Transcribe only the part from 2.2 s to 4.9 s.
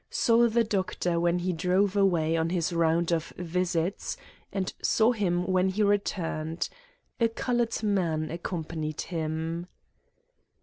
on his round of visits, and